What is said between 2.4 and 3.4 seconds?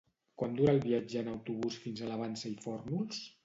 i Fórnols?